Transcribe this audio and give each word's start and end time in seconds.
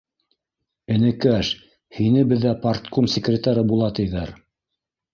—Энекәш, 0.95 1.51
һине 1.99 2.25
беҙҙә 2.33 2.57
парткум 2.67 3.13
секретары 3.19 3.67
була, 3.75 3.95
тиҙәр 4.01 4.39